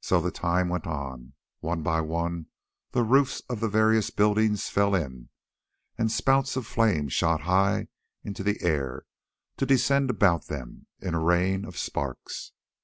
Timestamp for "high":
7.40-7.88